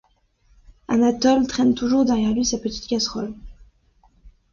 [0.87, 3.35] Anatole traîne toujours derrière lui sa petite casserole.